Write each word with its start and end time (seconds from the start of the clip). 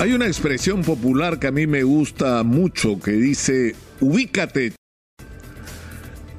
Hay 0.00 0.12
una 0.12 0.26
expresión 0.26 0.82
popular 0.82 1.38
que 1.38 1.46
a 1.46 1.52
mí 1.52 1.68
me 1.68 1.84
gusta 1.84 2.42
mucho 2.42 2.98
que 3.00 3.12
dice, 3.12 3.76
ubícate. 4.00 4.72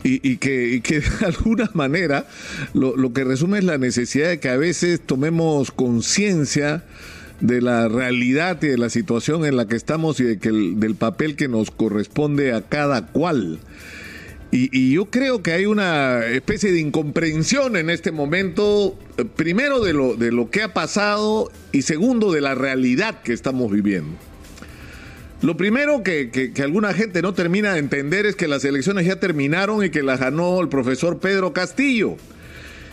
Y, 0.03 0.37
que, 0.37 0.81
de 1.19 1.25
alguna 1.25 1.71
manera 1.73 2.27
lo, 2.73 2.95
lo, 2.95 3.11
que 3.11 3.23
resume 3.23 3.57
es 3.57 3.63
la 3.63 3.79
necesidad 3.79 4.29
de 4.29 4.39
que 4.39 4.49
a 4.49 4.57
veces 4.57 5.01
tomemos 5.01 5.71
conciencia 5.71 6.83
de 7.39 7.61
la 7.61 7.87
realidad 7.87 8.61
y 8.61 8.67
de 8.67 8.77
la 8.77 8.89
situación 8.89 9.45
en 9.45 9.57
la 9.57 9.67
que 9.67 9.75
estamos 9.75 10.19
y 10.19 10.25
de 10.25 10.37
que 10.37 10.51
del 10.51 10.95
papel 10.95 11.35
que 11.35 11.47
nos 11.47 11.71
corresponde 11.71 12.53
a 12.53 12.61
cada 12.61 13.07
cual. 13.07 13.59
Y, 14.57 14.93
yo 14.93 15.07
creo 15.07 15.43
que 15.43 15.51
hay 15.51 15.65
una 15.65 16.25
especie 16.27 16.71
de 16.71 16.79
incomprensión 16.79 17.75
en 17.75 17.89
este 17.89 18.13
momento, 18.13 18.97
primero 19.35 19.81
de 19.81 19.91
lo, 19.91 20.15
de 20.15 20.31
lo 20.31 20.49
que 20.49 20.63
ha 20.63 20.73
pasado 20.73 21.51
y 21.73 21.81
segundo 21.81 22.31
de 22.31 22.39
la 22.39 22.55
realidad 22.55 23.21
que 23.21 23.33
estamos 23.33 23.69
viviendo. 23.69 24.17
Lo 25.41 25.57
primero 25.57 26.03
que, 26.03 26.31
que, 26.31 26.63
alguna 26.63 26.93
gente 26.93 27.21
no 27.21 27.33
termina 27.33 27.73
de 27.73 27.79
entender 27.79 28.25
es 28.25 28.37
que 28.37 28.47
las 28.47 28.63
elecciones 28.63 29.05
ya 29.05 29.19
terminaron 29.19 29.83
y 29.83 29.89
que 29.89 30.01
las 30.01 30.21
ganó 30.21 30.61
el 30.61 30.69
profesor 30.69 31.19
Pedro 31.19 31.51
Castillo. 31.51 32.15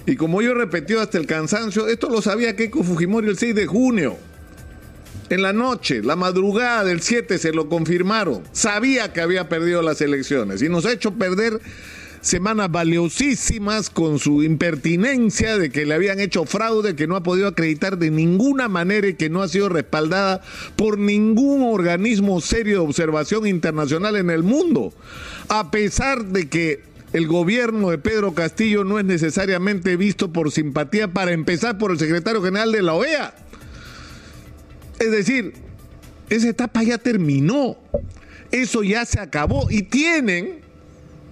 Y 0.04 0.16
como 0.16 0.42
yo 0.42 0.54
repetido 0.54 1.00
hasta 1.00 1.16
el 1.16 1.26
cansancio, 1.26 1.86
esto 1.86 2.10
lo 2.10 2.22
sabía 2.22 2.56
Keiko 2.56 2.82
Fujimori 2.82 3.28
el 3.28 3.38
6 3.38 3.54
de 3.54 3.66
junio 3.66 4.18
en 5.34 5.42
la 5.42 5.52
noche, 5.52 6.02
la 6.02 6.16
madrugada 6.16 6.84
del 6.84 7.00
7 7.00 7.38
se 7.38 7.52
lo 7.52 7.68
confirmaron. 7.68 8.42
Sabía 8.52 9.12
que 9.12 9.20
había 9.20 9.48
perdido 9.48 9.82
las 9.82 10.00
elecciones 10.00 10.62
y 10.62 10.68
nos 10.68 10.84
ha 10.84 10.92
hecho 10.92 11.14
perder 11.14 11.60
semanas 12.20 12.70
valiosísimas 12.70 13.90
con 13.90 14.18
su 14.18 14.42
impertinencia 14.42 15.58
de 15.58 15.70
que 15.70 15.84
le 15.84 15.94
habían 15.94 16.20
hecho 16.20 16.44
fraude, 16.44 16.94
que 16.94 17.06
no 17.06 17.16
ha 17.16 17.22
podido 17.22 17.48
acreditar 17.48 17.98
de 17.98 18.10
ninguna 18.10 18.68
manera 18.68 19.08
y 19.08 19.14
que 19.14 19.28
no 19.28 19.42
ha 19.42 19.48
sido 19.48 19.68
respaldada 19.68 20.40
por 20.76 20.98
ningún 20.98 21.62
organismo 21.62 22.40
serio 22.40 22.74
de 22.74 22.86
observación 22.86 23.46
internacional 23.46 24.16
en 24.16 24.30
el 24.30 24.42
mundo. 24.42 24.92
A 25.48 25.70
pesar 25.70 26.26
de 26.26 26.48
que 26.48 26.82
el 27.12 27.26
gobierno 27.26 27.90
de 27.90 27.98
Pedro 27.98 28.34
Castillo 28.34 28.84
no 28.84 28.98
es 28.98 29.04
necesariamente 29.04 29.96
visto 29.96 30.32
por 30.32 30.52
simpatía 30.52 31.08
para 31.08 31.32
empezar 31.32 31.76
por 31.76 31.90
el 31.90 31.98
secretario 31.98 32.42
general 32.42 32.72
de 32.72 32.82
la 32.82 32.94
OEA. 32.94 33.34
Es 35.02 35.10
decir, 35.10 35.52
esa 36.30 36.48
etapa 36.48 36.84
ya 36.84 36.96
terminó. 36.96 37.76
Eso 38.52 38.84
ya 38.84 39.04
se 39.04 39.18
acabó. 39.18 39.68
Y 39.68 39.82
tienen 39.82 40.60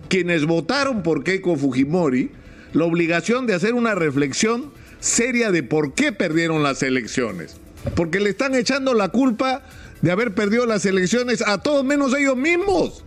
quienes 0.09 0.45
votaron 0.45 1.05
por 1.05 1.23
Keiko 1.23 1.57
Fujimori 1.57 2.33
la 2.73 2.85
obligación 2.85 3.47
de 3.47 3.55
hacer 3.55 3.75
una 3.75 3.95
reflexión 3.95 4.73
seria 4.98 5.53
de 5.53 5.63
por 5.63 5.95
qué 5.95 6.13
perdieron 6.13 6.65
las 6.65 6.83
elecciones. 6.83 7.57
Porque 7.95 8.19
le 8.19 8.31
están 8.31 8.57
echando 8.57 8.93
la 8.93 9.09
culpa 9.09 9.63
de 10.03 10.11
haber 10.11 10.35
perdido 10.35 10.67
las 10.67 10.85
elecciones 10.85 11.41
a 11.47 11.59
todos 11.59 11.85
menos 11.85 12.13
ellos 12.15 12.37
mismos. 12.37 13.05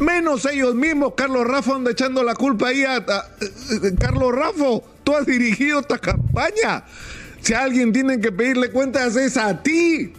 Menos 0.00 0.46
ellos 0.46 0.74
mismos. 0.74 1.14
Carlos 1.16 1.46
Rafa 1.46 1.76
anda 1.76 1.92
echando 1.92 2.24
la 2.24 2.34
culpa 2.34 2.68
ahí 2.68 2.84
a, 2.84 2.96
eh, 2.98 3.94
Carlos 4.00 4.32
Rafa. 4.32 4.80
Tú 5.04 5.14
has 5.14 5.26
dirigido 5.26 5.78
esta 5.78 5.98
campaña. 5.98 6.84
Si 7.40 7.54
alguien 7.54 7.92
tiene 7.92 8.20
que 8.20 8.32
pedirle 8.32 8.70
cuentas 8.70 9.16
es 9.16 9.36
a 9.36 9.62
ti. 9.62 10.12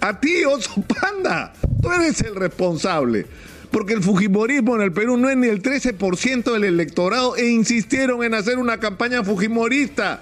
A 0.00 0.18
ti, 0.18 0.44
oso 0.44 0.82
panda. 1.00 1.52
Tú 1.82 1.90
eres 1.90 2.20
el 2.22 2.34
responsable. 2.34 3.26
Porque 3.70 3.94
el 3.94 4.02
Fujimorismo 4.02 4.74
en 4.76 4.82
el 4.82 4.92
Perú 4.92 5.16
no 5.16 5.30
es 5.30 5.36
ni 5.36 5.48
el 5.48 5.62
13% 5.62 6.52
del 6.52 6.64
electorado 6.64 7.36
e 7.36 7.48
insistieron 7.48 8.24
en 8.24 8.34
hacer 8.34 8.58
una 8.58 8.80
campaña 8.80 9.22
fujimorista. 9.22 10.20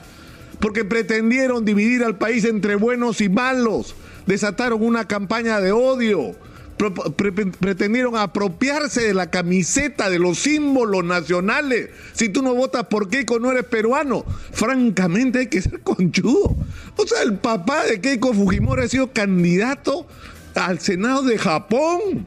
Porque 0.60 0.84
pretendieron 0.84 1.64
dividir 1.64 2.02
al 2.02 2.18
país 2.18 2.44
entre 2.44 2.74
buenos 2.74 3.20
y 3.20 3.28
malos. 3.28 3.94
Desataron 4.26 4.82
una 4.82 5.06
campaña 5.06 5.60
de 5.60 5.72
odio 5.72 6.36
pretendieron 6.78 8.16
apropiarse 8.16 9.02
de 9.02 9.14
la 9.14 9.30
camiseta, 9.30 10.08
de 10.08 10.18
los 10.18 10.38
símbolos 10.38 11.04
nacionales. 11.04 11.90
Si 12.12 12.28
tú 12.28 12.42
no 12.42 12.54
votas 12.54 12.84
por 12.84 13.08
Keiko, 13.08 13.38
no 13.40 13.50
eres 13.50 13.64
peruano. 13.64 14.24
Francamente, 14.52 15.40
hay 15.40 15.46
que 15.48 15.60
ser 15.60 15.80
conchudo. 15.80 16.56
O 16.96 17.06
sea, 17.06 17.22
el 17.22 17.34
papá 17.34 17.84
de 17.84 18.00
Keiko 18.00 18.32
Fujimori 18.32 18.84
ha 18.84 18.88
sido 18.88 19.12
candidato 19.12 20.06
al 20.54 20.80
Senado 20.80 21.22
de 21.22 21.38
Japón. 21.38 22.26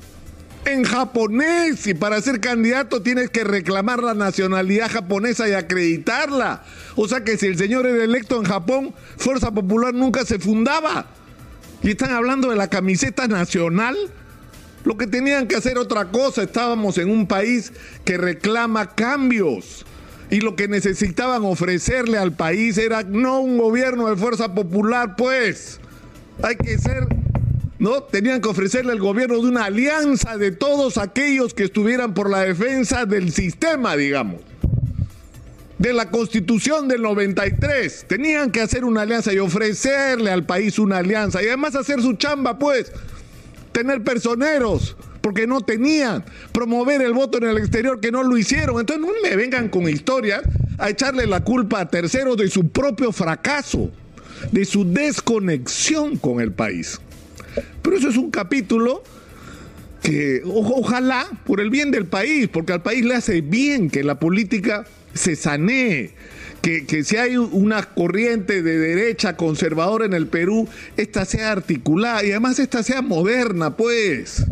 En 0.63 0.83
japonés, 0.83 1.87
y 1.87 1.95
para 1.95 2.21
ser 2.21 2.39
candidato 2.39 3.01
tienes 3.01 3.31
que 3.31 3.43
reclamar 3.43 4.03
la 4.03 4.13
nacionalidad 4.13 4.91
japonesa 4.91 5.49
y 5.49 5.53
acreditarla. 5.53 6.63
O 6.95 7.07
sea 7.07 7.23
que 7.23 7.35
si 7.35 7.47
el 7.47 7.57
señor 7.57 7.87
era 7.87 8.03
electo 8.03 8.37
en 8.37 8.43
Japón, 8.43 8.93
Fuerza 9.17 9.49
Popular 9.49 9.91
nunca 9.91 10.23
se 10.23 10.37
fundaba. 10.37 11.07
Y 11.81 11.89
están 11.89 12.11
hablando 12.11 12.49
de 12.51 12.55
la 12.55 12.67
camiseta 12.67 13.27
nacional 13.27 13.97
lo 14.83 14.97
que 14.97 15.07
tenían 15.07 15.47
que 15.47 15.55
hacer 15.55 15.77
otra 15.77 16.05
cosa, 16.05 16.43
estábamos 16.43 16.97
en 16.97 17.09
un 17.09 17.27
país 17.27 17.71
que 18.03 18.17
reclama 18.17 18.95
cambios. 18.95 19.85
Y 20.29 20.39
lo 20.39 20.55
que 20.55 20.67
necesitaban 20.67 21.43
ofrecerle 21.43 22.17
al 22.17 22.31
país 22.31 22.77
era 22.77 23.03
no 23.03 23.41
un 23.41 23.57
gobierno 23.57 24.07
de 24.09 24.15
fuerza 24.15 24.53
popular, 24.55 25.15
pues. 25.17 25.79
Hay 26.41 26.55
que 26.55 26.77
ser, 26.77 27.05
¿no? 27.79 28.01
Tenían 28.03 28.41
que 28.41 28.47
ofrecerle 28.47 28.93
el 28.93 28.99
gobierno 28.99 29.35
de 29.35 29.47
una 29.49 29.65
alianza 29.65 30.37
de 30.37 30.51
todos 30.51 30.97
aquellos 30.97 31.53
que 31.53 31.65
estuvieran 31.65 32.13
por 32.13 32.29
la 32.29 32.39
defensa 32.39 33.05
del 33.05 33.33
sistema, 33.33 33.95
digamos. 33.97 34.41
De 35.77 35.93
la 35.93 36.09
constitución 36.09 36.87
del 36.87 37.01
93. 37.01 38.05
Tenían 38.07 38.51
que 38.51 38.61
hacer 38.61 38.85
una 38.85 39.01
alianza 39.01 39.33
y 39.33 39.39
ofrecerle 39.39 40.31
al 40.31 40.45
país 40.45 40.79
una 40.79 40.99
alianza. 40.99 41.43
Y 41.43 41.47
además 41.47 41.75
hacer 41.75 42.01
su 42.01 42.13
chamba, 42.13 42.57
pues 42.57 42.91
tener 43.71 44.03
personeros, 44.03 44.95
porque 45.21 45.47
no 45.47 45.61
tenían, 45.61 46.23
promover 46.51 47.01
el 47.01 47.13
voto 47.13 47.37
en 47.37 47.45
el 47.45 47.57
exterior, 47.57 47.99
que 47.99 48.11
no 48.11 48.23
lo 48.23 48.37
hicieron. 48.37 48.79
Entonces 48.79 49.05
no 49.05 49.11
me 49.23 49.35
vengan 49.35 49.69
con 49.69 49.87
historias 49.87 50.41
a 50.77 50.89
echarle 50.89 51.27
la 51.27 51.43
culpa 51.43 51.79
a 51.79 51.89
terceros 51.89 52.37
de 52.37 52.49
su 52.49 52.69
propio 52.69 53.11
fracaso, 53.11 53.91
de 54.51 54.65
su 54.65 54.85
desconexión 54.85 56.17
con 56.17 56.41
el 56.41 56.51
país. 56.51 56.99
Pero 57.81 57.97
eso 57.97 58.09
es 58.09 58.17
un 58.17 58.31
capítulo 58.31 59.03
que 60.01 60.41
ojalá, 60.45 61.27
por 61.45 61.61
el 61.61 61.69
bien 61.69 61.91
del 61.91 62.07
país, 62.07 62.47
porque 62.51 62.73
al 62.73 62.81
país 62.81 63.05
le 63.05 63.15
hace 63.15 63.41
bien 63.41 63.89
que 63.89 64.03
la 64.03 64.19
política 64.19 64.85
se 65.13 65.35
sanee, 65.35 66.13
que, 66.61 67.03
si 67.03 67.17
hay 67.17 67.37
una 67.37 67.81
corriente 67.83 68.61
de 68.61 68.77
derecha 68.77 69.35
conservadora 69.35 70.05
en 70.05 70.13
el 70.13 70.27
Perú, 70.27 70.67
esta 70.95 71.25
sea 71.25 71.51
articulada 71.51 72.23
y 72.23 72.31
además 72.31 72.59
esta 72.59 72.83
sea 72.83 73.01
moderna, 73.01 73.75
pues. 73.75 74.45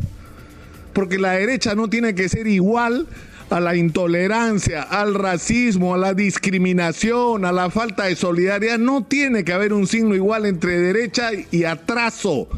Porque 0.94 1.20
la 1.20 1.34
derecha 1.34 1.76
no 1.76 1.88
tiene 1.90 2.16
que 2.16 2.28
ser 2.28 2.48
igual 2.48 3.08
a 3.52 3.60
la 3.60 3.76
intolerancia, 3.76 4.82
al 4.82 5.14
racismo, 5.16 5.94
a 5.94 5.98
la 5.98 6.14
discriminación, 6.14 7.46
a 7.46 7.52
la 7.52 7.70
falta 7.70 8.06
de 8.06 8.16
solidaridad. 8.16 8.80
No 8.80 9.04
tiene 9.04 9.44
que 9.44 9.54
haber 9.54 9.74
un 9.74 9.86
signo 9.86 10.16
igual 10.16 10.46
entre 10.46 10.80
derecha 10.80 11.30
y 11.52 11.64
atraso, 11.64 12.50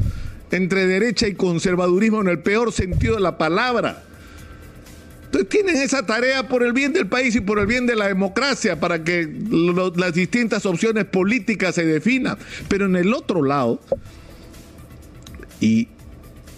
entre 0.50 0.86
derecha 0.86 1.28
y 1.28 1.34
conservadurismo 1.34 2.22
en 2.22 2.28
el 2.28 2.40
peor 2.40 2.72
sentido 2.72 3.16
de 3.16 3.20
la 3.20 3.36
palabra. 3.36 4.02
Entonces 5.32 5.48
tienen 5.48 5.76
esa 5.76 6.04
tarea 6.04 6.46
por 6.46 6.62
el 6.62 6.74
bien 6.74 6.92
del 6.92 7.06
país 7.06 7.34
y 7.34 7.40
por 7.40 7.58
el 7.58 7.66
bien 7.66 7.86
de 7.86 7.96
la 7.96 8.06
democracia 8.06 8.78
para 8.78 9.02
que 9.02 9.26
las 9.96 10.12
distintas 10.12 10.66
opciones 10.66 11.06
políticas 11.06 11.74
se 11.74 11.86
definan. 11.86 12.36
Pero 12.68 12.84
en 12.84 12.96
el 12.96 13.14
otro 13.14 13.42
lado, 13.42 13.80
y 15.58 15.88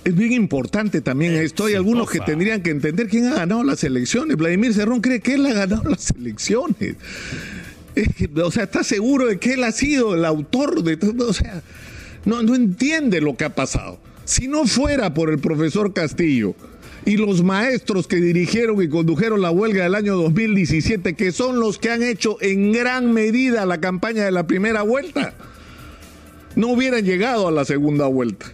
es 0.02 0.16
bien 0.16 0.32
importante 0.32 1.00
también 1.02 1.34
esto, 1.34 1.66
hay 1.66 1.74
algunos 1.74 2.10
que 2.10 2.18
tendrían 2.18 2.62
que 2.62 2.70
entender 2.70 3.06
quién 3.06 3.26
ha 3.26 3.34
ganado 3.36 3.62
las 3.62 3.84
elecciones. 3.84 4.36
Vladimir 4.36 4.74
Cerrón 4.74 5.00
cree 5.00 5.20
que 5.20 5.34
él 5.34 5.46
ha 5.46 5.52
ganado 5.52 5.88
las 5.88 6.10
elecciones. 6.10 6.96
o 8.42 8.50
sea, 8.50 8.64
está 8.64 8.82
seguro 8.82 9.26
de 9.26 9.38
que 9.38 9.52
él 9.52 9.62
ha 9.62 9.70
sido 9.70 10.16
el 10.16 10.24
autor 10.24 10.82
de 10.82 10.96
todo. 10.96 11.28
O 11.28 11.32
sea, 11.32 11.62
no, 12.24 12.42
no 12.42 12.56
entiende 12.56 13.20
lo 13.20 13.36
que 13.36 13.44
ha 13.44 13.54
pasado. 13.54 14.00
Si 14.24 14.48
no 14.48 14.66
fuera 14.66 15.14
por 15.14 15.30
el 15.30 15.38
profesor 15.38 15.92
Castillo, 15.92 16.56
y 17.06 17.16
los 17.16 17.42
maestros 17.42 18.06
que 18.06 18.16
dirigieron 18.16 18.82
y 18.82 18.88
condujeron 18.88 19.42
la 19.42 19.50
huelga 19.50 19.84
del 19.84 19.94
año 19.94 20.16
2017, 20.16 21.14
que 21.14 21.32
son 21.32 21.60
los 21.60 21.78
que 21.78 21.90
han 21.90 22.02
hecho 22.02 22.38
en 22.40 22.72
gran 22.72 23.12
medida 23.12 23.66
la 23.66 23.80
campaña 23.80 24.24
de 24.24 24.32
la 24.32 24.46
primera 24.46 24.82
vuelta, 24.82 25.34
no 26.56 26.68
hubieran 26.68 27.04
llegado 27.04 27.48
a 27.48 27.52
la 27.52 27.64
segunda 27.64 28.06
vuelta. 28.06 28.46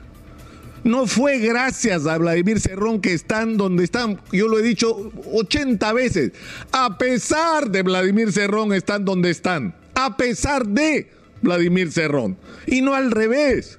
No 0.82 1.06
fue 1.06 1.38
gracias 1.38 2.06
a 2.06 2.16
Vladimir 2.16 2.58
Cerrón 2.58 3.00
que 3.00 3.12
están 3.12 3.58
donde 3.58 3.84
están, 3.84 4.18
yo 4.32 4.48
lo 4.48 4.58
he 4.58 4.62
dicho 4.62 5.12
80 5.32 5.92
veces, 5.92 6.32
a 6.72 6.96
pesar 6.96 7.70
de 7.70 7.82
Vladimir 7.82 8.32
Cerrón 8.32 8.72
están 8.72 9.04
donde 9.04 9.30
están, 9.30 9.74
a 9.94 10.16
pesar 10.16 10.66
de 10.66 11.10
Vladimir 11.42 11.92
Cerrón, 11.92 12.38
y 12.66 12.80
no 12.80 12.94
al 12.94 13.10
revés. 13.10 13.78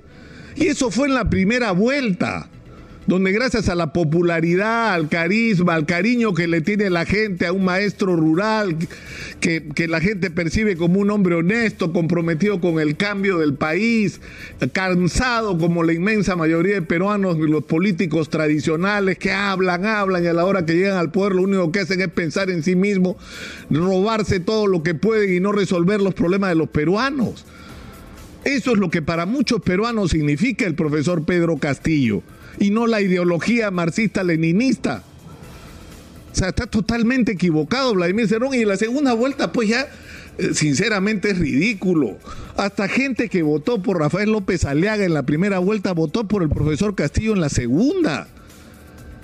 Y 0.56 0.68
eso 0.68 0.92
fue 0.92 1.08
en 1.08 1.16
la 1.16 1.30
primera 1.30 1.72
vuelta 1.72 2.51
donde 3.12 3.34
gracias 3.34 3.68
a 3.68 3.76
la 3.76 3.92
popularidad, 3.92 4.94
al 4.94 5.10
carisma, 5.10 5.74
al 5.74 5.86
cariño 5.86 6.34
que 6.34 6.48
le 6.48 6.62
tiene 6.62 6.90
la 6.90 7.04
gente 7.04 7.46
a 7.46 7.52
un 7.52 7.66
maestro 7.66 8.16
rural, 8.16 8.78
que, 9.42 9.68
que 9.76 9.90
la 9.90 10.00
gente 10.00 10.32
percibe 10.32 10.78
como 10.78 11.02
un 11.02 11.12
hombre 11.12 11.36
honesto, 11.36 11.92
comprometido 11.92 12.62
con 12.62 12.80
el 12.80 12.96
cambio 12.96 13.40
del 13.40 13.56
país, 13.56 14.22
cansado 14.72 15.58
como 15.58 15.84
la 15.84 15.92
inmensa 15.92 16.38
mayoría 16.38 16.76
de 16.76 16.84
peruanos, 16.84 17.38
los 17.38 17.66
políticos 17.66 18.30
tradicionales 18.30 19.18
que 19.18 19.34
hablan, 19.34 19.86
hablan 19.86 20.24
y 20.24 20.28
a 20.28 20.34
la 20.34 20.46
hora 20.46 20.66
que 20.66 20.76
llegan 20.76 20.96
al 20.96 21.12
poder 21.12 21.34
lo 21.34 21.42
único 21.42 21.70
que 21.70 21.82
hacen 21.82 22.00
es 22.00 22.08
pensar 22.08 22.50
en 22.50 22.64
sí 22.64 22.78
mismo, 22.78 23.18
robarse 23.70 24.40
todo 24.40 24.68
lo 24.68 24.84
que 24.84 24.96
pueden 24.96 25.36
y 25.36 25.42
no 25.42 25.52
resolver 25.52 26.00
los 26.00 26.14
problemas 26.14 26.52
de 26.52 26.56
los 26.56 26.70
peruanos. 26.70 27.44
Eso 28.46 28.72
es 28.72 28.78
lo 28.78 28.90
que 28.90 29.02
para 29.02 29.26
muchos 29.26 29.60
peruanos 29.60 30.12
significa 30.12 30.66
el 30.66 30.76
profesor 30.76 31.26
Pedro 31.26 31.58
Castillo 31.58 32.24
y 32.60 32.70
no 32.70 32.88
la 32.88 33.02
ideología 33.02 33.72
marxista-leninista. 33.72 35.04
O 36.32 36.36
sea, 36.36 36.50
está 36.50 36.66
totalmente 36.66 37.34
equivocado 37.34 37.94
Vladimir 37.94 38.28
Cerrón 38.28 38.54
y 38.54 38.60
en 38.60 38.70
la 38.70 38.78
segunda 38.78 39.14
vuelta 39.14 39.52
pues 39.52 39.70
ya 39.70 39.88
eh, 40.38 40.54
sinceramente 40.54 41.32
es 41.32 41.40
ridículo. 41.40 42.18
Hasta 42.56 42.88
gente 42.88 43.30
que 43.30 43.44
votó 43.44 43.82
por 43.82 44.00
Rafael 44.00 44.32
López 44.32 44.66
Aliaga 44.66 45.04
en 45.04 45.14
la 45.14 45.24
primera 45.24 45.60
vuelta 45.60 45.94
votó 45.94 46.28
por 46.28 46.44
el 46.44 46.50
profesor 46.50 46.96
Castillo 46.96 47.34
en 47.34 47.42
la 47.42 47.50
segunda. 47.50 48.28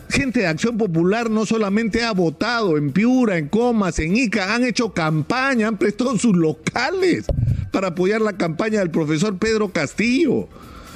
Gente 0.10 0.42
de 0.42 0.48
Acción 0.48 0.78
Popular 0.78 1.30
no 1.30 1.46
solamente 1.46 2.04
ha 2.04 2.14
votado 2.14 2.78
en 2.78 2.92
Piura, 2.92 3.38
en 3.38 3.50
Comas, 3.50 4.00
en 4.00 4.16
Ica, 4.16 4.56
han 4.56 4.64
hecho 4.64 4.94
campaña, 4.94 5.68
han 5.68 5.78
prestado 5.78 6.18
sus 6.18 6.36
locales 6.36 7.26
para 7.72 7.90
apoyar 7.90 8.22
la 8.22 8.34
campaña 8.34 8.80
del 8.80 8.90
profesor 8.90 9.38
Pedro 9.38 9.70
Castillo. 9.70 10.48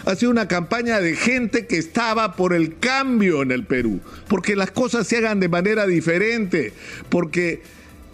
Ha 0.06 0.16
sido 0.16 0.32
una 0.32 0.48
campaña 0.48 1.00
de 1.00 1.16
gente 1.16 1.68
que 1.68 1.78
estaba 1.78 2.36
por 2.36 2.54
el 2.54 2.78
cambio 2.78 3.42
en 3.42 3.52
el 3.52 3.66
Perú, 3.66 4.00
porque 4.28 4.56
las 4.56 4.72
cosas 4.72 5.08
se 5.08 5.18
hagan 5.18 5.40
de 5.40 5.50
manera 5.50 5.86
diferente, 5.86 6.74
porque 7.10 7.62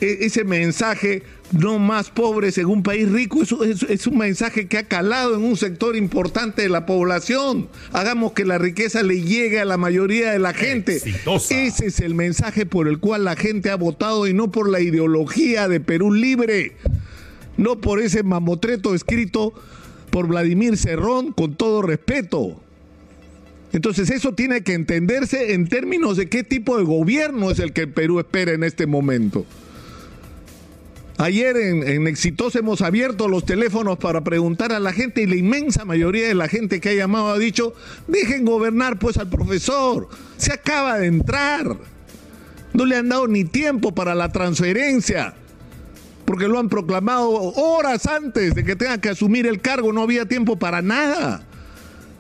e, 0.02 0.18
ese 0.22 0.44
mensaje 0.44 1.24
no 1.52 1.80
más 1.80 2.10
pobres 2.10 2.58
en 2.58 2.66
un 2.66 2.84
país 2.84 3.10
rico 3.10 3.42
es, 3.42 3.84
es, 3.84 4.06
un 4.06 4.18
mensaje 4.18 4.68
que 4.68 4.78
ha 4.78 4.84
calado 4.84 5.36
en 5.36 5.44
un 5.46 5.56
sector 5.56 5.96
importante 5.96 6.62
de 6.62 6.70
la 6.70 6.86
población. 6.86 7.70
Hagamos 7.94 8.34
que 8.34 8.44
la 8.44 8.58
riqueza 8.58 9.02
le 9.02 9.22
llegue 9.22 9.62
a 9.62 9.66
la 9.66 9.78
mayoría 9.78 10.32
de 10.32 10.40
la 10.40 10.54
gente. 10.54 11.02
Ese 11.50 11.86
es 11.86 12.00
el 12.02 12.16
mensaje 12.16 12.66
por 12.66 12.90
el 12.90 13.00
cual 13.00 13.24
la 13.24 13.38
gente 13.38 13.70
ha 13.70 13.76
votado 13.76 14.28
y 14.28 14.34
no 14.34 14.52
por 14.52 14.70
la 14.70 14.82
ideología 14.82 15.70
de 15.70 15.80
Perú 15.80 16.12
libre 16.14 16.76
no 17.58 17.82
por 17.82 18.00
ese 18.00 18.24
mamotreto 18.24 18.96
escrito 18.96 19.54
por 20.10 20.28
Vladimir 20.28 20.78
Cerrón, 20.78 21.32
con 21.32 21.56
todo 21.56 21.82
respeto. 21.82 22.60
Entonces 23.74 24.10
eso 24.10 24.34
tiene 24.34 24.62
que 24.62 24.74
entenderse 24.74 25.54
en 25.54 25.68
términos 25.68 26.18
de 26.18 26.30
qué 26.30 26.44
tipo 26.44 26.78
de 26.78 26.84
gobierno 26.84 27.52
es 27.52 27.60
el 27.60 27.74
que 27.74 27.82
el 27.82 27.90
Perú 27.90 28.20
espera 28.20 28.54
en 28.54 28.64
este 28.64 28.88
momento. 28.88 29.46
Ayer 31.18 31.58
en, 31.58 31.88
en 31.88 32.08
Exitoso 32.08 32.60
hemos 32.60 32.82
abierto 32.82 33.28
los 33.28 33.44
teléfonos 33.44 33.98
para 33.98 34.24
preguntar 34.24 34.72
a 34.72 34.80
la 34.80 34.94
gente 34.94 35.24
y 35.24 35.26
la 35.26 35.36
inmensa 35.36 35.84
mayoría 35.84 36.28
de 36.28 36.36
la 36.36 36.48
gente 36.48 36.80
que 36.80 36.90
ha 36.90 36.94
llamado 36.94 37.30
ha 37.30 37.40
dicho, 37.40 37.74
dejen 38.08 38.46
gobernar 38.46 39.00
pues 39.00 39.18
al 39.18 39.28
profesor, 39.28 40.08
se 40.38 40.54
acaba 40.54 41.00
de 41.00 41.08
entrar, 41.08 41.76
no 42.74 42.86
le 42.86 42.96
han 42.96 43.10
dado 43.10 43.28
ni 43.28 43.46
tiempo 43.46 43.96
para 43.96 44.14
la 44.14 44.32
transferencia 44.32 45.34
porque 46.28 46.50
lo 46.50 46.60
han 46.60 46.68
proclamado 46.68 47.30
horas 47.32 48.06
antes 48.06 48.54
de 48.54 48.66
que 48.66 48.76
tenga 48.76 49.00
que 49.00 49.08
asumir 49.08 49.48
el 49.48 49.62
cargo, 49.62 49.94
no 49.94 50.02
había 50.02 50.26
tiempo 50.26 50.60
para 50.60 50.82
nada. 50.82 51.48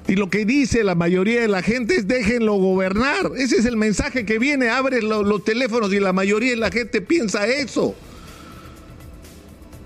Y 0.07 0.15
lo 0.15 0.29
que 0.29 0.45
dice 0.45 0.85
la 0.85 0.95
mayoría 0.95 1.41
de 1.41 1.49
la 1.49 1.61
gente 1.61 1.97
es 1.97 2.07
déjenlo 2.07 2.53
gobernar. 2.53 3.31
Ese 3.35 3.57
es 3.57 3.65
el 3.65 3.75
mensaje 3.75 4.25
que 4.25 4.39
viene, 4.39 4.69
abre 4.69 5.01
los 5.01 5.43
teléfonos 5.43 5.91
y 5.91 5.99
la 5.99 6.13
mayoría 6.13 6.51
de 6.51 6.55
la 6.55 6.71
gente 6.71 7.01
piensa 7.01 7.47
eso. 7.47 7.95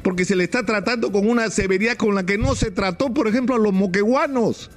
Porque 0.03 0.23
se 0.23 0.35
le 0.35 0.44
está 0.44 0.63
tratando 0.68 1.12
con 1.12 1.27
una 1.27 1.50
severidad 1.50 1.97
con 1.97 2.13
la 2.13 2.23
que 2.23 2.38
no 2.38 2.53
se 2.53 2.69
trató, 2.69 3.12
por 3.12 3.27
ejemplo, 3.27 3.56
a 3.56 3.59
los 3.59 3.73
moqueguanos. 3.73 4.69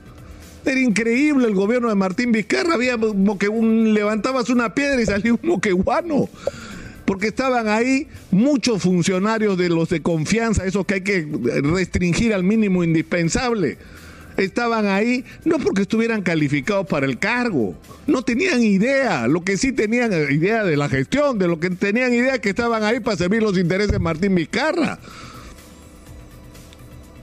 Era 0.64 0.80
increíble 0.80 1.46
el 1.48 1.54
gobierno 1.54 1.90
de 1.90 1.96
Martín 1.96 2.32
Vizcarra, 2.32 2.76
había 2.76 2.96
moque, 2.96 3.50
levantabas 3.50 4.48
una 4.48 4.74
piedra 4.74 5.02
y 5.02 5.04
salía 5.04 5.34
un 5.34 5.40
moqueguano 5.42 6.30
porque 7.04 7.28
estaban 7.28 7.68
ahí 7.68 8.08
muchos 8.30 8.82
funcionarios 8.82 9.58
de 9.58 9.68
los 9.68 9.88
de 9.88 10.00
confianza, 10.00 10.64
esos 10.64 10.86
que 10.86 10.94
hay 10.94 11.00
que 11.02 11.28
restringir 11.62 12.32
al 12.32 12.44
mínimo 12.44 12.82
indispensable. 12.82 13.78
Estaban 14.36 14.86
ahí 14.86 15.24
no 15.44 15.58
porque 15.58 15.82
estuvieran 15.82 16.22
calificados 16.22 16.86
para 16.86 17.06
el 17.06 17.18
cargo, 17.18 17.76
no 18.06 18.22
tenían 18.22 18.62
idea, 18.64 19.28
lo 19.28 19.44
que 19.44 19.56
sí 19.56 19.70
tenían 19.70 20.12
idea 20.12 20.64
de 20.64 20.76
la 20.76 20.88
gestión, 20.88 21.38
de 21.38 21.46
lo 21.46 21.60
que 21.60 21.70
tenían 21.70 22.12
idea 22.12 22.40
que 22.40 22.48
estaban 22.48 22.82
ahí 22.82 22.98
para 22.98 23.16
servir 23.16 23.42
los 23.42 23.56
intereses 23.56 23.92
de 23.92 24.00
Martín 24.00 24.34
Vizcarra. 24.34 24.98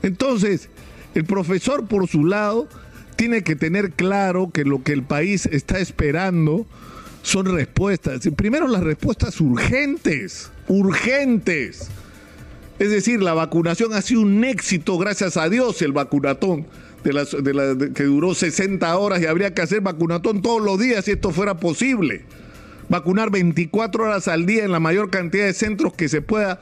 Entonces, 0.04 0.69
el 1.13 1.25
profesor 1.25 1.86
por 1.86 2.07
su 2.07 2.25
lado 2.25 2.69
tiene 3.18 3.44
que 3.44 3.56
tener 3.56 3.92
claro 3.92 4.50
que 4.51 4.63
lo 4.63 4.81
que 4.81 4.94
el 4.94 5.04
país 5.04 5.48
está 5.51 5.80
esperando 5.80 6.66
son 7.21 7.45
respuestas. 7.45 8.21
Primero 8.35 8.68
las 8.68 8.83
respuestas 8.83 9.39
urgentes, 9.41 10.51
urgentes. 10.68 11.89
Es 12.79 12.89
decir, 12.89 13.21
la 13.21 13.33
vacunación 13.33 13.94
ha 13.94 14.01
sido 14.01 14.21
un 14.21 14.44
éxito, 14.44 14.97
gracias 14.97 15.38
a 15.38 15.50
Dios, 15.50 15.81
el 15.81 15.91
vacunatón, 15.91 16.65
de 17.03 17.12
de 17.13 17.94
que 17.94 18.03
duró 18.03 18.33
60 18.33 18.97
horas 18.97 19.21
y 19.21 19.25
habría 19.25 19.53
que 19.53 19.62
hacer 19.62 19.81
vacunatón 19.81 20.41
todos 20.41 20.62
los 20.62 20.79
días 20.79 21.06
si 21.06 21.12
esto 21.12 21.31
fuera 21.31 21.57
posible. 21.57 22.25
Vacunar 22.89 23.31
24 23.31 24.03
horas 24.03 24.27
al 24.27 24.45
día 24.45 24.65
en 24.65 24.71
la 24.71 24.79
mayor 24.79 25.09
cantidad 25.09 25.45
de 25.45 25.53
centros 25.53 25.94
que 25.94 26.09
se 26.09 26.21
pueda 26.21 26.59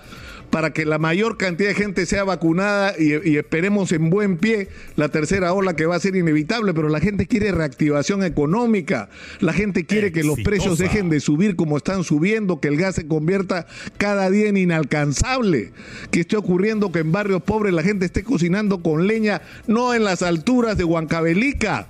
para 0.49 0.71
que 0.71 0.85
la 0.85 0.97
mayor 0.97 1.37
cantidad 1.37 1.69
de 1.69 1.75
gente 1.75 2.05
sea 2.05 2.23
vacunada 2.23 2.93
y, 2.97 3.37
esperemos 3.37 3.91
en 3.91 4.09
buen 4.09 4.37
pie 4.37 4.69
la 4.95 5.09
tercera 5.09 5.53
ola 5.53 5.75
que 5.75 5.85
va 5.85 5.95
a 5.95 5.99
ser 5.99 6.15
inevitable, 6.15 6.73
pero 6.73 6.89
la 6.89 6.99
gente 6.99 7.27
quiere 7.27 7.51
reactivación 7.51 8.23
económica, 8.23 9.09
la 9.39 9.53
gente 9.53 9.85
quiere 9.85 10.11
que 10.11 10.23
los 10.23 10.39
precios 10.39 10.77
dejen 10.77 11.09
de 11.09 11.19
subir 11.19 11.55
como 11.55 11.77
están 11.77 12.03
subiendo, 12.03 12.59
que 12.59 12.67
el 12.67 12.77
gas 12.77 12.95
se 12.95 13.07
convierta 13.07 13.67
cada 13.97 14.29
día 14.29 14.47
en 14.47 14.57
inalcanzable, 14.57 15.71
que 16.11 16.21
esté 16.21 16.37
ocurriendo 16.37 16.91
que 16.91 16.99
en 16.99 17.11
barrios 17.11 17.41
pobres 17.43 17.73
la 17.73 17.83
gente 17.83 18.05
esté 18.05 18.23
cocinando 18.23 18.81
con 18.81 19.07
leña, 19.07 19.41
no 19.67 19.93
en 19.93 20.03
las 20.03 20.21
alturas 20.21 20.77
de 20.77 20.83
Huancavelica. 20.83 21.87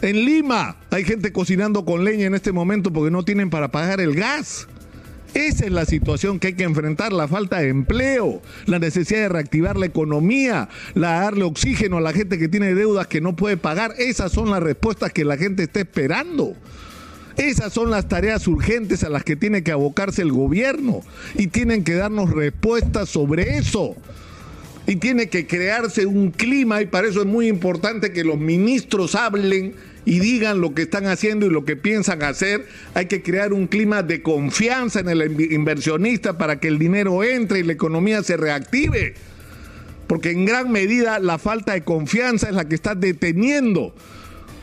En 0.00 0.24
Lima 0.24 0.76
hay 0.90 1.04
gente 1.04 1.32
cocinando 1.32 1.84
con 1.84 2.04
leña 2.04 2.26
en 2.26 2.34
este 2.34 2.50
momento 2.50 2.92
porque 2.92 3.10
no 3.10 3.24
tienen 3.24 3.50
para 3.50 3.70
pagar 3.70 4.00
el 4.00 4.14
gas. 4.14 4.66
Esa 5.34 5.64
es 5.64 5.72
la 5.72 5.86
situación 5.86 6.38
que 6.38 6.48
hay 6.48 6.52
que 6.54 6.64
enfrentar, 6.64 7.12
la 7.12 7.26
falta 7.26 7.58
de 7.60 7.68
empleo, 7.68 8.42
la 8.66 8.78
necesidad 8.78 9.20
de 9.20 9.28
reactivar 9.30 9.78
la 9.78 9.86
economía, 9.86 10.68
la 10.94 11.20
darle 11.20 11.44
oxígeno 11.44 11.96
a 11.96 12.02
la 12.02 12.12
gente 12.12 12.38
que 12.38 12.48
tiene 12.48 12.74
deudas 12.74 13.06
que 13.06 13.22
no 13.22 13.34
puede 13.34 13.56
pagar. 13.56 13.94
Esas 13.98 14.32
son 14.32 14.50
las 14.50 14.62
respuestas 14.62 15.12
que 15.12 15.24
la 15.24 15.38
gente 15.38 15.62
está 15.62 15.80
esperando. 15.80 16.54
Esas 17.36 17.72
son 17.72 17.90
las 17.90 18.08
tareas 18.08 18.46
urgentes 18.46 19.04
a 19.04 19.08
las 19.08 19.24
que 19.24 19.36
tiene 19.36 19.62
que 19.62 19.72
abocarse 19.72 20.20
el 20.20 20.32
gobierno 20.32 21.00
y 21.34 21.46
tienen 21.46 21.82
que 21.82 21.94
darnos 21.94 22.30
respuestas 22.30 23.08
sobre 23.08 23.56
eso. 23.56 23.96
Y 24.86 24.96
tiene 24.96 25.28
que 25.28 25.46
crearse 25.46 26.04
un 26.04 26.30
clima 26.30 26.82
y 26.82 26.86
para 26.86 27.08
eso 27.08 27.20
es 27.20 27.26
muy 27.26 27.48
importante 27.48 28.12
que 28.12 28.24
los 28.24 28.38
ministros 28.38 29.14
hablen 29.14 29.74
y 30.04 30.18
digan 30.18 30.60
lo 30.60 30.74
que 30.74 30.82
están 30.82 31.06
haciendo 31.06 31.46
y 31.46 31.50
lo 31.50 31.64
que 31.64 31.76
piensan 31.76 32.22
hacer. 32.22 32.66
Hay 32.94 33.06
que 33.06 33.22
crear 33.22 33.52
un 33.52 33.66
clima 33.66 34.02
de 34.02 34.22
confianza 34.22 35.00
en 35.00 35.08
el 35.08 35.52
inversionista 35.52 36.38
para 36.38 36.58
que 36.58 36.68
el 36.68 36.78
dinero 36.78 37.22
entre 37.22 37.60
y 37.60 37.62
la 37.62 37.72
economía 37.72 38.22
se 38.22 38.36
reactive. 38.36 39.14
Porque 40.06 40.30
en 40.30 40.44
gran 40.44 40.70
medida 40.70 41.18
la 41.18 41.38
falta 41.38 41.72
de 41.72 41.84
confianza 41.84 42.48
es 42.48 42.54
la 42.54 42.68
que 42.68 42.74
está 42.74 42.94
deteniendo 42.94 43.94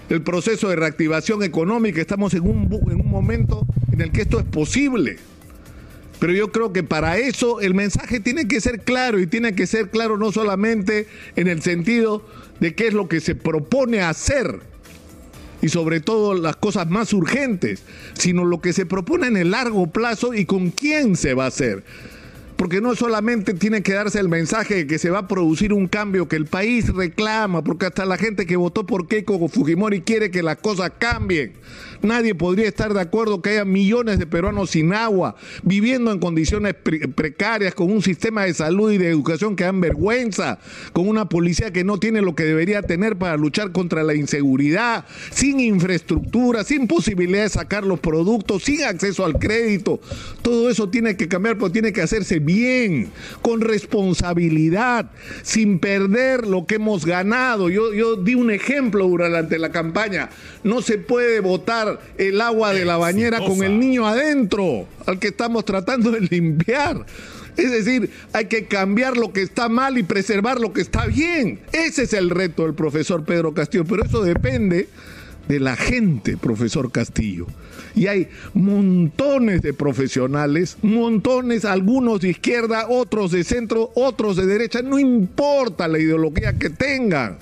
el 0.10 0.22
proceso 0.22 0.70
de 0.70 0.76
reactivación 0.76 1.44
económica. 1.44 2.02
Estamos 2.02 2.34
en 2.34 2.42
un, 2.42 2.70
en 2.92 3.02
un 3.02 3.10
momento 3.10 3.66
en 3.92 4.02
el 4.02 4.12
que 4.12 4.22
esto 4.22 4.40
es 4.40 4.46
posible. 4.46 5.18
Pero 6.20 6.34
yo 6.34 6.52
creo 6.52 6.74
que 6.74 6.84
para 6.84 7.18
eso 7.18 7.62
el 7.62 7.74
mensaje 7.74 8.20
tiene 8.20 8.48
que 8.48 8.60
ser 8.60 8.82
claro 8.82 9.20
y 9.20 9.28
tiene 9.28 9.56
que 9.56 9.66
ser 9.66 9.90
claro 9.90 10.18
no 10.18 10.34
solamente 10.34 11.08
en 11.38 11.48
el 11.48 11.62
sentido 11.62 12.26
de 12.60 12.76
qué 12.76 12.88
es 12.88 12.94
lo 12.94 13.08
que 13.08 13.22
se 13.22 13.36
propone 13.36 14.02
hacer, 14.02 14.60
y 15.62 15.70
sobre 15.70 16.00
todo 16.00 16.34
las 16.34 16.56
cosas 16.56 16.90
más 16.90 17.14
urgentes, 17.14 17.84
sino 18.14 18.46
lo 18.46 18.62
que 18.62 18.74
se 18.74 18.86
propone 18.86 19.28
en 19.28 19.38
el 19.38 19.52
largo 19.52 19.88
plazo 19.88 20.34
y 20.34 20.46
con 20.46 20.72
quién 20.72 21.16
se 21.16 21.34
va 21.34 21.46
a 21.46 21.50
hacer. 21.50 21.84
Porque 22.56 22.82
no 22.82 22.94
solamente 22.94 23.54
tiene 23.54 23.82
que 23.82 23.94
darse 23.94 24.20
el 24.20 24.28
mensaje 24.28 24.76
de 24.76 24.88
que 24.88 25.00
se 25.00 25.10
va 25.10 25.20
a 25.20 25.28
producir 25.28 25.72
un 25.72 25.88
cambio 25.88 26.28
que 26.28 26.36
el 26.36 26.46
país 26.46 26.94
reclama, 26.94 27.64
porque 27.64 27.86
hasta 27.86 28.06
la 28.06 28.18
gente 28.18 28.46
que 28.46 28.58
votó 28.58 28.86
por 28.86 29.08
Keiko 29.08 29.48
Fujimori 29.48 30.02
quiere 30.02 30.30
que 30.30 30.44
las 30.44 30.58
cosas 30.58 30.92
cambien. 30.98 31.54
Nadie 32.02 32.36
podría 32.36 32.68
estar 32.68 32.94
de 32.94 33.02
acuerdo 33.02 33.42
que 33.42 33.52
haya 33.52 33.66
millones 33.66 34.20
de 34.20 34.28
peruanos 34.28 34.72
sin 34.72 34.94
agua, 34.94 35.36
viviendo 35.64 36.12
en 36.12 36.20
condiciones 36.20 36.76
precarias, 37.16 37.74
con 37.74 37.92
un 37.92 38.02
sistema 38.02 38.46
de 38.46 38.54
salud 38.54 38.92
y 38.92 38.98
de 38.98 39.10
educación 39.10 39.56
que 39.56 39.66
dan 39.66 39.82
vergüenza, 39.82 40.60
con 40.94 41.08
una 41.08 41.28
policía 41.28 41.72
que 41.72 41.84
no 41.84 42.00
tiene 42.00 42.22
lo 42.22 42.36
que 42.36 42.44
debería 42.44 42.82
tener 42.82 43.18
para 43.18 43.38
luchar 43.38 43.72
contra 43.72 44.04
la 44.04 44.16
inseguridad, 44.16 45.06
sin 45.32 45.60
infraestructura, 45.60 46.64
sin 46.64 46.88
posibilidad 46.88 47.44
de 47.44 47.50
sacar 47.50 47.84
los 47.84 48.00
productos, 48.00 48.64
sin 48.64 48.84
acceso 48.84 49.26
al 49.26 49.38
crédito. 49.40 50.00
Todo 50.42 50.70
eso 50.70 50.90
tiene 50.90 51.18
que 51.18 51.28
cambiar, 51.28 51.58
pero 51.58 51.72
tiene 51.72 51.94
que 51.94 52.02
hacerse 52.02 52.40
bien, 52.40 53.12
con 53.42 53.62
responsabilidad, 53.62 55.12
sin 55.44 55.80
perder 55.80 56.48
lo 56.48 56.66
que 56.66 56.76
hemos 56.76 57.06
ganado. 57.06 57.70
Yo, 57.70 58.16
di 58.16 58.36
un 58.36 58.52
ejemplo 58.52 59.08
durante 59.08 59.60
la 59.60 59.72
campaña. 59.72 60.30
No 60.64 60.82
se 60.82 60.98
puede 60.98 61.40
el 62.18 62.42
agua 62.42 62.74
de 62.74 62.86
la 62.86 62.98
bañera 62.98 63.40
con 63.40 63.64
el 63.64 63.80
niño 63.80 64.06
adentro, 64.08 64.88
al 65.06 65.20
que 65.20 65.30
estamos 65.30 65.66
tratando 65.66 66.12
de 66.12 66.22
limpiar. 66.22 67.06
Es 67.58 67.72
decir, 67.72 68.10
hay 68.32 68.46
que 68.46 68.66
cambiar 68.66 69.18
lo 69.18 69.34
que 69.34 69.42
está 69.42 69.68
mal 69.68 69.98
y 69.98 70.04
preservar 70.04 70.60
lo 70.60 70.72
que 70.72 70.82
está 70.82 71.06
bien. 71.06 71.60
Ese 71.74 72.04
es 72.04 72.14
el 72.14 72.30
reto 72.30 72.64
del 72.64 72.74
profesor 72.74 73.26
Pedro 73.26 73.54
Castillo, 73.54 73.86
pero 73.86 74.04
eso 74.06 74.24
depende 74.24 74.88
de 75.50 75.60
la 75.60 75.76
gente, 75.76 76.38
profesor 76.38 76.92
Castillo. 76.92 77.48
Y 77.96 78.08
hay 78.08 78.30
montones 78.54 79.62
de 79.62 79.74
profesionales, 79.74 80.78
montones, 80.84 81.66
algunos 81.66 82.22
de 82.22 82.30
izquierda, 82.30 82.88
otros 82.88 83.32
de 83.32 83.44
centro, 83.44 83.92
otros 83.96 84.38
de 84.38 84.46
derecha, 84.46 84.82
no 84.82 85.00
importa 85.00 85.88
la 85.88 86.00
ideología 86.00 86.58
que 86.58 86.70
tengan. 86.70 87.40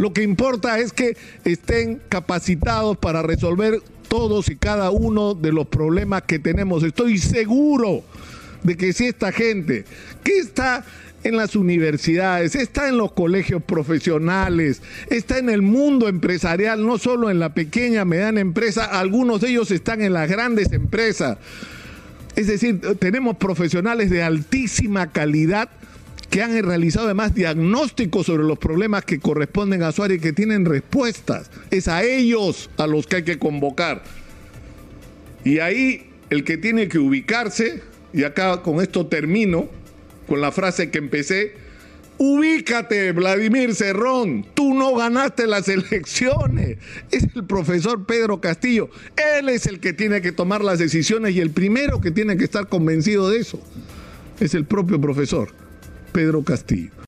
Lo 0.00 0.14
que 0.14 0.22
importa 0.22 0.78
es 0.78 0.94
que 0.94 1.14
estén 1.44 2.00
capacitados 2.08 2.96
para 2.96 3.20
resolver 3.20 3.82
todos 4.08 4.48
y 4.48 4.56
cada 4.56 4.90
uno 4.90 5.34
de 5.34 5.52
los 5.52 5.66
problemas 5.66 6.22
que 6.22 6.38
tenemos. 6.38 6.82
Estoy 6.82 7.18
seguro 7.18 8.02
de 8.62 8.78
que 8.78 8.94
si 8.94 9.08
esta 9.08 9.30
gente 9.30 9.84
que 10.24 10.38
está 10.38 10.86
en 11.22 11.36
las 11.36 11.54
universidades, 11.54 12.54
está 12.54 12.88
en 12.88 12.96
los 12.96 13.12
colegios 13.12 13.62
profesionales, 13.62 14.80
está 15.10 15.36
en 15.36 15.50
el 15.50 15.60
mundo 15.60 16.08
empresarial, 16.08 16.86
no 16.86 16.96
solo 16.96 17.28
en 17.28 17.38
la 17.38 17.52
pequeña, 17.52 18.06
mediana 18.06 18.40
empresa, 18.40 18.86
algunos 18.86 19.42
de 19.42 19.50
ellos 19.50 19.70
están 19.70 20.00
en 20.00 20.14
las 20.14 20.30
grandes 20.30 20.72
empresas. 20.72 21.36
Es 22.36 22.46
decir, 22.46 22.80
tenemos 22.98 23.36
profesionales 23.36 24.08
de 24.08 24.22
altísima 24.22 25.12
calidad 25.12 25.68
que 26.30 26.42
han 26.42 26.62
realizado 26.62 27.06
además 27.06 27.34
diagnósticos 27.34 28.26
sobre 28.26 28.44
los 28.44 28.58
problemas 28.58 29.04
que 29.04 29.18
corresponden 29.18 29.82
a 29.82 29.92
su 29.92 30.02
área 30.02 30.16
y 30.16 30.20
que 30.20 30.32
tienen 30.32 30.64
respuestas. 30.64 31.50
Es 31.70 31.88
a 31.88 32.04
ellos 32.04 32.70
a 32.76 32.86
los 32.86 33.06
que 33.06 33.16
hay 33.16 33.24
que 33.24 33.38
convocar. 33.38 34.04
Y 35.44 35.58
ahí 35.58 36.08
el 36.30 36.44
que 36.44 36.56
tiene 36.56 36.88
que 36.88 36.98
ubicarse, 36.98 37.82
y 38.12 38.22
acá 38.22 38.62
con 38.62 38.80
esto 38.80 39.06
termino, 39.06 39.68
con 40.28 40.40
la 40.40 40.52
frase 40.52 40.90
que 40.90 40.98
empecé, 40.98 41.54
ubícate, 42.18 43.10
Vladimir 43.10 43.74
Cerrón, 43.74 44.46
tú 44.54 44.74
no 44.74 44.94
ganaste 44.94 45.48
las 45.48 45.68
elecciones. 45.68 46.78
Es 47.10 47.26
el 47.34 47.44
profesor 47.44 48.06
Pedro 48.06 48.40
Castillo. 48.40 48.90
Él 49.36 49.48
es 49.48 49.66
el 49.66 49.80
que 49.80 49.92
tiene 49.92 50.20
que 50.20 50.30
tomar 50.30 50.62
las 50.62 50.78
decisiones 50.78 51.34
y 51.34 51.40
el 51.40 51.50
primero 51.50 52.00
que 52.00 52.12
tiene 52.12 52.36
que 52.36 52.44
estar 52.44 52.68
convencido 52.68 53.28
de 53.28 53.38
eso 53.40 53.60
es 54.38 54.54
el 54.54 54.64
propio 54.64 55.00
profesor. 55.00 55.52
Pedro 56.10 56.42
Castillo. 56.42 56.90